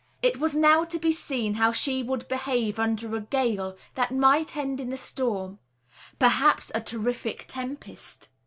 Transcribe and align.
It 0.23 0.39
was 0.39 0.55
now 0.55 0.83
to 0.83 0.97
be 0.97 1.11
seen 1.11 1.53
how 1.53 1.71
she 1.71 2.01
would 2.01 2.27
behave 2.27 2.79
under 2.79 3.15
a 3.15 3.21
gale 3.21 3.77
that 3.93 4.09
might 4.11 4.57
end 4.57 4.79
in 4.79 4.91
a 4.91 4.97
storm, 4.97 5.59
perhaps 6.17 6.71
a 6.73 6.81
terrific 6.81 7.45
tempest. 7.47 8.27